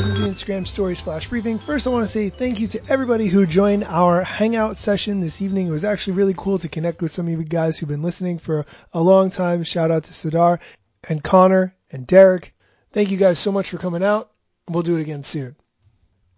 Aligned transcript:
welcome 0.00 0.16
to 0.16 0.22
the 0.22 0.28
Instagram 0.28 0.66
Stories 0.66 0.98
Flash 0.98 1.28
Briefing. 1.28 1.58
First, 1.58 1.86
I 1.86 1.90
want 1.90 2.06
to 2.06 2.10
say 2.10 2.30
thank 2.30 2.58
you 2.58 2.68
to 2.68 2.80
everybody 2.88 3.26
who 3.26 3.44
joined 3.44 3.84
our 3.84 4.24
hangout 4.24 4.78
session 4.78 5.20
this 5.20 5.42
evening. 5.42 5.66
It 5.66 5.72
was 5.72 5.84
actually 5.84 6.14
really 6.14 6.32
cool 6.34 6.58
to 6.60 6.70
connect 6.70 7.02
with 7.02 7.12
some 7.12 7.26
of 7.26 7.32
you 7.32 7.44
guys 7.44 7.76
who've 7.76 7.88
been 7.88 8.02
listening 8.02 8.38
for 8.38 8.64
a 8.94 9.02
long 9.02 9.30
time. 9.30 9.62
Shout 9.62 9.90
out 9.90 10.04
to 10.04 10.12
Sadar 10.12 10.60
and 11.06 11.22
Connor 11.22 11.76
and 11.90 12.06
Derek. 12.06 12.54
Thank 12.92 13.10
you 13.10 13.18
guys 13.18 13.38
so 13.38 13.52
much 13.52 13.68
for 13.68 13.76
coming 13.76 14.02
out. 14.02 14.30
We'll 14.70 14.84
do 14.84 14.96
it 14.96 15.02
again 15.02 15.22
soon. 15.22 15.54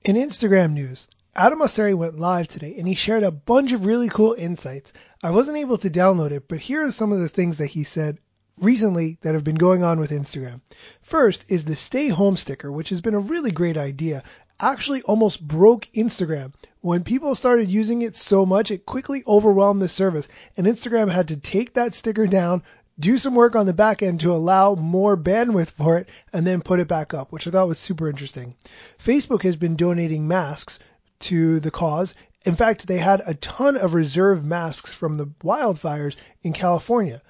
In 0.05 0.17
Instagram 0.17 0.73
news, 0.73 1.07
Adam 1.37 1.61
Mosseri 1.61 1.95
went 1.95 2.19
live 2.19 2.49
today 2.49 2.75
and 2.77 2.89
he 2.89 2.97
shared 2.97 3.23
a 3.23 3.31
bunch 3.31 3.71
of 3.71 3.87
really 3.87 4.09
cool 4.09 4.35
insights. 4.37 4.93
I 5.23 5.31
wasn't 5.31 5.59
able 5.59 5.77
to 5.79 5.89
download 5.89 6.33
it, 6.33 6.49
but 6.49 6.59
here 6.59 6.83
are 6.83 6.91
some 6.91 7.13
of 7.13 7.21
the 7.21 7.29
things 7.29 7.59
that 7.59 7.69
he 7.69 7.85
said 7.85 8.19
recently 8.59 9.19
that 9.23 9.35
have 9.35 9.45
been 9.45 9.57
going 9.57 9.83
on 9.83 9.99
with 9.99 10.11
Instagram. 10.11 10.61
First 11.03 11.45
is 11.49 11.65
the 11.65 11.77
stay 11.77 12.09
home 12.09 12.37
sticker, 12.37 12.71
which 12.71 12.91
has 12.91 13.01
been 13.01 13.15
a 13.15 13.21
really 13.21 13.51
great 13.51 13.77
idea. 13.77 14.23
Actually 14.61 15.03
almost 15.03 15.47
broke 15.47 15.89
Instagram. 15.95 16.53
When 16.81 17.03
people 17.03 17.35
started 17.35 17.69
using 17.69 18.03
it 18.03 18.17
so 18.17 18.47
much, 18.47 18.71
it 18.71 18.87
quickly 18.87 19.23
overwhelmed 19.27 19.83
the 19.83 19.89
service 19.89 20.29
and 20.57 20.67
Instagram 20.67 21.11
had 21.11 21.29
to 21.29 21.37
take 21.37 21.75
that 21.75 21.95
sticker 21.95 22.27
down, 22.27 22.63
do 22.99 23.19
some 23.19 23.35
work 23.35 23.57
on 23.57 23.67
the 23.67 23.73
back 23.73 24.03
end 24.03 24.21
to 24.21 24.33
allow 24.33 24.75
more 24.75 25.17
bandwidth 25.17 25.71
for 25.71 25.99
it 25.99 26.09
and 26.33 26.47
then 26.47 26.61
put 26.61 26.79
it 26.79 26.89
back 26.89 27.15
up, 27.15 27.33
which 27.33 27.47
I 27.47 27.51
thought 27.51 27.69
was 27.69 27.79
super 27.79 28.09
interesting. 28.09 28.55
Facebook 29.03 29.43
has 29.43 29.57
been 29.57 29.77
donating 29.77 30.29
masks 30.29 30.79
to 31.21 31.59
the 31.59 31.71
cause. 31.71 32.15
In 32.45 32.55
fact, 32.55 32.87
they 32.87 32.99
had 32.99 33.23
a 33.25 33.35
ton 33.35 33.77
of 33.77 33.95
reserve 33.95 34.45
masks 34.45 34.93
from 34.93 35.15
the 35.15 35.27
wildfires 35.43 36.17
in 36.43 36.53
California 36.53 37.23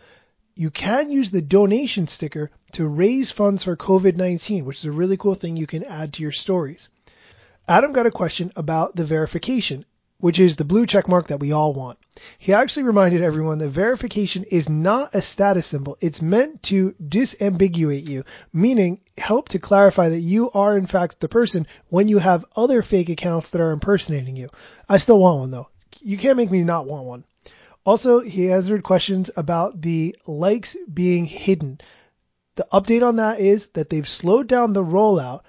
you 0.55 0.71
can 0.71 1.11
use 1.11 1.31
the 1.31 1.43
donation 1.43 2.09
sticker 2.09 2.51
to 2.73 2.87
raise 2.87 3.31
funds 3.31 3.65
for 3.65 3.77
COVID-19, 3.77 4.65
which 4.65 4.79
is 4.79 4.85
a 4.85 4.93
really 4.93 5.17
cool 5.17 5.35
thing 5.35 5.57
you 5.57 5.67
can 5.67 5.85
add 5.85 6.15
to 6.15 6.23
your 6.23 6.33
stories. 6.33 6.89
Adam 7.69 7.93
got 7.93 8.07
a 8.07 8.11
question 8.11 8.53
about 8.57 8.97
the 8.97 9.05
verification, 9.05 9.85
which 10.19 10.39
is 10.39 10.57
the 10.57 10.65
blue 10.65 10.87
check 10.87 11.09
mark 11.09 11.29
that 11.29 11.41
we 11.41 11.53
all 11.53 11.73
want. 11.73 11.99
He 12.39 12.53
actually 12.53 12.83
reminded 12.85 13.23
everyone 13.23 13.59
that 13.59 13.69
verification 13.69 14.45
is 14.45 14.69
not 14.69 15.15
a 15.15 15.23
status 15.23 15.67
symbol. 15.67 15.97
It's 16.01 16.21
meant 16.21 16.63
to 16.65 16.95
disambiguate 17.03 18.07
you, 18.07 18.25
meaning 18.53 19.01
help 19.17 19.49
to 19.51 19.59
clarify 19.59 20.11
that 20.11 20.21
you 20.21 20.51
are 20.51 20.77
in 20.77 20.87
fact 20.87 21.21
the 21.21 21.29
person 21.29 21.67
when 21.89 22.09
you 22.09 22.19
have 22.19 22.45
other 22.55 22.83
fake 22.83 23.09
accounts 23.09 23.51
that 23.51 23.61
are 23.61 23.73
impersonating 23.73 24.37
you. 24.37 24.51
I 24.89 24.99
still 24.99 25.19
want 25.19 25.41
one 25.41 25.51
though. 25.51 25.69
You 26.01 26.19
can't 26.19 26.37
make 26.37 26.51
me 26.51 26.65
not 26.65 26.87
want 26.87 27.05
one. 27.05 27.25
Also, 27.85 28.21
he 28.21 28.53
answered 28.53 28.85
questions 28.85 29.31
about 29.37 29.81
the 29.81 30.17
likes 30.27 30.77
being 30.93 31.27
hidden. 31.27 31.81
The 32.55 32.67
update 32.73 33.07
on 33.07 33.17
that 33.17 33.41
is 33.41 33.69
that 33.71 33.91
they've 33.91 34.07
slowed 34.07 34.47
down 34.47 34.73
the 34.73 34.85
rollout, 34.85 35.43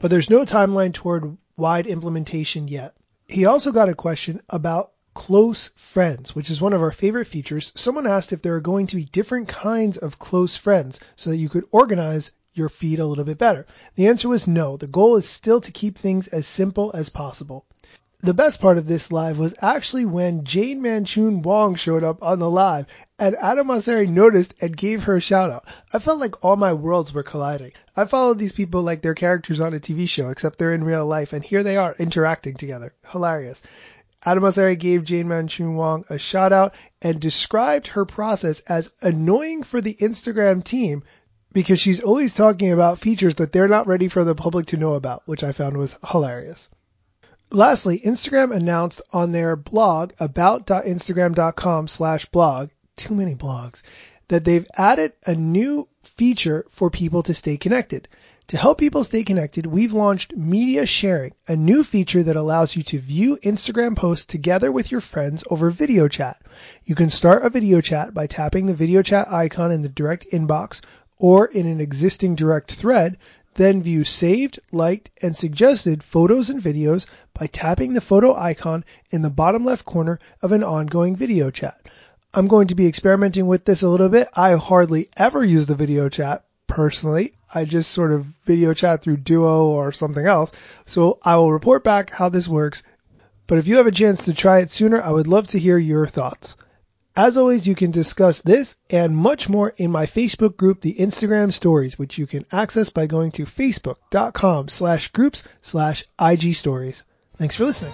but 0.00 0.10
there's 0.10 0.30
no 0.30 0.44
timeline 0.44 0.92
toward 0.92 1.36
wide 1.56 1.86
implementation 1.86 2.66
yet. 2.66 2.94
He 3.28 3.44
also 3.44 3.70
got 3.70 3.88
a 3.88 3.94
question 3.94 4.40
about 4.48 4.92
close 5.14 5.68
friends, 5.76 6.34
which 6.34 6.50
is 6.50 6.60
one 6.60 6.72
of 6.72 6.82
our 6.82 6.90
favorite 6.90 7.26
features. 7.26 7.70
Someone 7.76 8.06
asked 8.06 8.32
if 8.32 8.42
there 8.42 8.56
are 8.56 8.60
going 8.60 8.88
to 8.88 8.96
be 8.96 9.04
different 9.04 9.48
kinds 9.48 9.98
of 9.98 10.18
close 10.18 10.56
friends 10.56 10.98
so 11.16 11.30
that 11.30 11.36
you 11.36 11.48
could 11.48 11.64
organize 11.70 12.32
your 12.54 12.68
feed 12.68 12.98
a 12.98 13.06
little 13.06 13.24
bit 13.24 13.38
better. 13.38 13.66
The 13.94 14.08
answer 14.08 14.28
was 14.28 14.48
no. 14.48 14.76
The 14.76 14.86
goal 14.86 15.16
is 15.16 15.28
still 15.28 15.60
to 15.60 15.72
keep 15.72 15.98
things 15.98 16.28
as 16.28 16.46
simple 16.46 16.90
as 16.94 17.08
possible 17.08 17.66
the 18.24 18.32
best 18.32 18.60
part 18.60 18.78
of 18.78 18.86
this 18.86 19.10
live 19.10 19.36
was 19.36 19.52
actually 19.60 20.04
when 20.04 20.44
Jane 20.44 20.80
Manchun 20.80 21.42
Wong 21.42 21.74
showed 21.74 22.04
up 22.04 22.22
on 22.22 22.38
the 22.38 22.48
live 22.48 22.86
and 23.18 23.34
Adam 23.34 23.66
Mosseri 23.66 24.08
noticed 24.08 24.54
and 24.60 24.76
gave 24.76 25.02
her 25.02 25.16
a 25.16 25.20
shout 25.20 25.50
out. 25.50 25.64
I 25.92 25.98
felt 25.98 26.20
like 26.20 26.44
all 26.44 26.54
my 26.54 26.72
worlds 26.72 27.12
were 27.12 27.24
colliding. 27.24 27.72
I 27.96 28.04
followed 28.04 28.38
these 28.38 28.52
people 28.52 28.82
like 28.82 29.02
they're 29.02 29.14
characters 29.14 29.58
on 29.58 29.74
a 29.74 29.80
TV 29.80 30.08
show, 30.08 30.30
except 30.30 30.60
they're 30.60 30.72
in 30.72 30.84
real 30.84 31.04
life, 31.04 31.32
and 31.32 31.44
here 31.44 31.64
they 31.64 31.76
are 31.76 31.96
interacting 31.98 32.54
together. 32.54 32.94
Hilarious. 33.10 33.60
Adam 34.24 34.44
Mosseri 34.44 34.78
gave 34.78 35.02
Jane 35.02 35.26
Manchun 35.26 35.74
Wong 35.74 36.04
a 36.08 36.16
shout 36.16 36.52
out 36.52 36.76
and 37.00 37.20
described 37.20 37.88
her 37.88 38.04
process 38.04 38.60
as 38.60 38.92
annoying 39.02 39.64
for 39.64 39.80
the 39.80 39.94
Instagram 39.94 40.62
team 40.62 41.02
because 41.52 41.80
she's 41.80 42.00
always 42.00 42.34
talking 42.34 42.72
about 42.72 42.98
features 42.98 43.36
that 43.36 43.52
they're 43.52 43.68
not 43.68 43.86
ready 43.86 44.08
for 44.08 44.24
the 44.24 44.34
public 44.34 44.66
to 44.66 44.76
know 44.76 44.94
about, 44.94 45.22
which 45.26 45.44
I 45.44 45.52
found 45.52 45.76
was 45.76 45.96
hilarious. 46.06 46.68
Lastly, 47.50 48.00
Instagram 48.00 48.54
announced 48.54 49.02
on 49.12 49.32
their 49.32 49.56
blog 49.56 50.12
about.instagram.com 50.18 51.88
slash 51.88 52.26
blog, 52.26 52.70
too 52.96 53.14
many 53.14 53.34
blogs, 53.34 53.82
that 54.28 54.44
they've 54.44 54.66
added 54.74 55.12
a 55.26 55.34
new 55.34 55.86
feature 56.02 56.64
for 56.70 56.88
people 56.88 57.22
to 57.24 57.34
stay 57.34 57.58
connected. 57.58 58.08
To 58.48 58.56
help 58.56 58.78
people 58.78 59.04
stay 59.04 59.22
connected, 59.22 59.66
we've 59.66 59.92
launched 59.92 60.36
media 60.36 60.84
sharing, 60.84 61.32
a 61.46 61.54
new 61.54 61.84
feature 61.84 62.22
that 62.22 62.36
allows 62.36 62.74
you 62.74 62.82
to 62.84 62.98
view 62.98 63.38
Instagram 63.42 63.96
posts 63.96 64.26
together 64.26 64.72
with 64.72 64.90
your 64.90 65.00
friends 65.00 65.44
over 65.48 65.70
video 65.70 66.08
chat. 66.08 66.36
You 66.84 66.94
can 66.94 67.08
start 67.08 67.44
a 67.44 67.50
video 67.50 67.80
chat 67.80 68.12
by 68.12 68.26
tapping 68.26 68.66
the 68.66 68.74
video 68.74 69.02
chat 69.02 69.32
icon 69.32 69.72
in 69.72 69.82
the 69.82 69.88
direct 69.88 70.26
inbox 70.32 70.80
or 71.22 71.46
in 71.46 71.68
an 71.68 71.80
existing 71.80 72.34
direct 72.34 72.72
thread, 72.72 73.16
then 73.54 73.80
view 73.80 74.02
saved, 74.02 74.58
liked, 74.72 75.08
and 75.22 75.36
suggested 75.36 76.02
photos 76.02 76.50
and 76.50 76.60
videos 76.60 77.06
by 77.32 77.46
tapping 77.46 77.92
the 77.92 78.00
photo 78.00 78.34
icon 78.34 78.84
in 79.10 79.22
the 79.22 79.30
bottom 79.30 79.64
left 79.64 79.84
corner 79.84 80.18
of 80.42 80.50
an 80.50 80.64
ongoing 80.64 81.14
video 81.14 81.48
chat. 81.48 81.80
I'm 82.34 82.48
going 82.48 82.66
to 82.68 82.74
be 82.74 82.88
experimenting 82.88 83.46
with 83.46 83.64
this 83.64 83.82
a 83.82 83.88
little 83.88 84.08
bit. 84.08 84.26
I 84.34 84.54
hardly 84.54 85.10
ever 85.16 85.44
use 85.44 85.66
the 85.66 85.76
video 85.76 86.08
chat 86.08 86.44
personally. 86.66 87.32
I 87.54 87.66
just 87.66 87.92
sort 87.92 88.10
of 88.10 88.26
video 88.44 88.74
chat 88.74 89.02
through 89.02 89.18
Duo 89.18 89.66
or 89.66 89.92
something 89.92 90.26
else. 90.26 90.50
So 90.86 91.20
I 91.22 91.36
will 91.36 91.52
report 91.52 91.84
back 91.84 92.10
how 92.10 92.30
this 92.30 92.48
works. 92.48 92.82
But 93.46 93.58
if 93.58 93.68
you 93.68 93.76
have 93.76 93.86
a 93.86 93.92
chance 93.92 94.24
to 94.24 94.34
try 94.34 94.58
it 94.58 94.72
sooner, 94.72 95.00
I 95.00 95.10
would 95.10 95.28
love 95.28 95.46
to 95.48 95.58
hear 95.60 95.78
your 95.78 96.08
thoughts. 96.08 96.56
As 97.14 97.36
always, 97.36 97.66
you 97.66 97.74
can 97.74 97.90
discuss 97.90 98.40
this 98.40 98.74
and 98.88 99.16
much 99.16 99.48
more 99.48 99.74
in 99.76 99.90
my 99.90 100.06
Facebook 100.06 100.56
group, 100.56 100.80
the 100.80 100.94
Instagram 100.94 101.52
Stories, 101.52 101.98
which 101.98 102.16
you 102.16 102.26
can 102.26 102.46
access 102.50 102.88
by 102.88 103.06
going 103.06 103.32
to 103.32 103.44
facebook.com 103.44 104.68
slash 104.68 105.08
groups 105.12 105.42
slash 105.60 106.04
IG 106.18 106.54
Stories. 106.54 107.04
Thanks 107.36 107.56
for 107.56 107.64
listening. 107.64 107.92